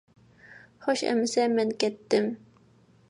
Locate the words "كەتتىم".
1.85-2.33